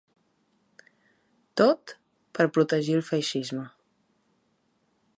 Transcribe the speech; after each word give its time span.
Tot, 1.61 1.95
per 2.39 2.49
protegir 2.57 2.99
el 3.01 3.07
feixisme. 3.13 3.71